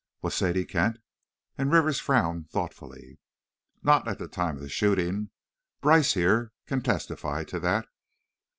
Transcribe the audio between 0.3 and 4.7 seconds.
Sadie Kent?" and Rivers frowned thoughtfully. "Not at the time of the